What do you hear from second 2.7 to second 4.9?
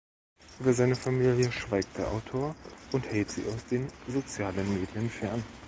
und hält sie aus den sozialen